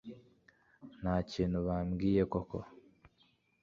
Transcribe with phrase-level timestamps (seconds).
[0.99, 2.57] Nta kintu bambwiye koko